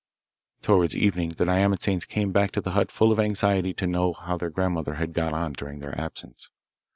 Towards 0.63 0.97
evening 0.97 1.33
the 1.37 1.45
nyamatsanes 1.45 2.07
came 2.07 2.31
back 2.31 2.49
to 2.53 2.59
the 2.61 2.71
hut 2.71 2.91
full 2.91 3.11
of 3.11 3.19
anxiety 3.19 3.71
to 3.75 3.85
know 3.85 4.13
how 4.13 4.35
their 4.35 4.49
grandmother 4.49 4.95
had 4.95 5.13
got 5.13 5.31
on 5.31 5.53
during 5.53 5.77
their 5.77 5.95
absence. 5.95 6.49